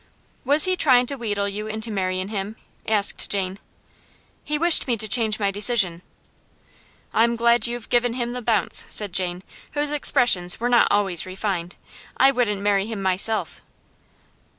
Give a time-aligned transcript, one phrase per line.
[0.43, 2.55] "Was he tryin' to wheedle you into marryin' him?"
[2.87, 3.59] asked Jane.
[4.43, 6.01] "He wished me to change my decision."
[7.13, 9.43] "I'm glad you've given him the bounce," said Jane,
[9.73, 11.75] whose expressions were not always refined.
[12.17, 13.61] "I wouldn't marry him myself."